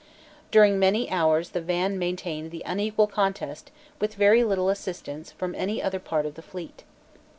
During 0.49 0.79
many 0.79 1.11
hours 1.11 1.49
the 1.51 1.61
van 1.61 1.99
maintained 1.99 2.49
the 2.49 2.63
unequal 2.65 3.05
contest 3.05 3.69
with 3.99 4.15
very 4.15 4.43
little 4.43 4.69
assistance 4.69 5.31
from 5.31 5.53
any 5.53 5.79
other 5.79 5.99
part 5.99 6.25
of 6.25 6.33
the 6.33 6.41
fleet. 6.41 6.83